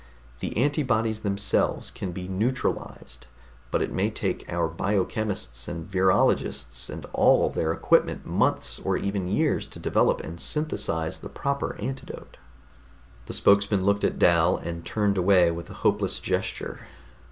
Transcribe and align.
The 0.39 0.57
antibodies 0.57 1.21
themselves 1.21 1.91
can 1.91 2.11
be 2.11 2.27
neutralized, 2.27 3.27
but 3.69 3.83
it 3.83 3.93
may 3.93 4.09
take 4.09 4.51
our 4.51 4.67
biochemists 4.67 5.67
and 5.67 5.85
virologists 5.87 6.89
and 6.89 7.05
all 7.13 7.51
their 7.51 7.71
equipment 7.71 8.25
months 8.25 8.79
or 8.79 8.97
even 8.97 9.27
years 9.27 9.67
to 9.67 9.77
develop 9.77 10.19
and 10.21 10.39
synthesize 10.41 11.19
the 11.19 11.29
proper 11.29 11.75
antidote." 11.79 12.37
The 13.27 13.33
spokesman 13.33 13.85
looked 13.85 14.03
at 14.03 14.17
Dal, 14.17 14.57
and 14.57 14.83
turned 14.83 15.19
away 15.19 15.51
with 15.51 15.69
a 15.69 15.73
hopeless 15.85 16.19
gesture. 16.19 16.79